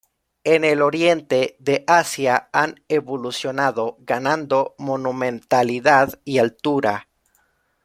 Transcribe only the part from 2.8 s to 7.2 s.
evolucionado ganando monumentalidad y altura.